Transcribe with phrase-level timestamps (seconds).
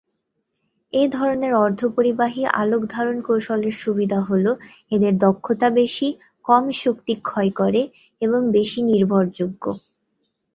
[0.93, 4.45] এ ধরনের অর্ধপরিবাহী আলোক-ধারণ কৌশলের সুবিধা হল,
[4.91, 6.07] এদের দক্ষতা বেশি,
[6.45, 7.81] কম শক্তি ক্ষয় করে
[8.21, 9.63] এবং বেশি নির্ভরযোগ্য।